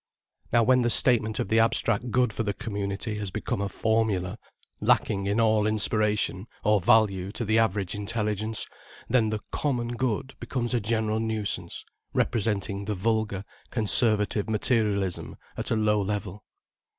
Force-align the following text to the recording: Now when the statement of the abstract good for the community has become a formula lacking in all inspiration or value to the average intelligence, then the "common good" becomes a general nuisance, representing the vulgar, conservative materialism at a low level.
Now 0.51 0.63
when 0.63 0.81
the 0.81 0.89
statement 0.89 1.37
of 1.37 1.47
the 1.49 1.59
abstract 1.59 2.09
good 2.09 2.33
for 2.33 2.41
the 2.41 2.55
community 2.55 3.19
has 3.19 3.29
become 3.29 3.61
a 3.61 3.69
formula 3.69 4.39
lacking 4.79 5.27
in 5.27 5.39
all 5.39 5.67
inspiration 5.67 6.47
or 6.63 6.81
value 6.81 7.31
to 7.33 7.45
the 7.45 7.59
average 7.59 7.93
intelligence, 7.93 8.65
then 9.07 9.29
the 9.29 9.41
"common 9.51 9.89
good" 9.89 10.33
becomes 10.39 10.73
a 10.73 10.79
general 10.79 11.19
nuisance, 11.19 11.85
representing 12.13 12.85
the 12.85 12.95
vulgar, 12.95 13.45
conservative 13.69 14.49
materialism 14.49 15.35
at 15.55 15.69
a 15.69 15.75
low 15.75 16.01
level. 16.01 16.45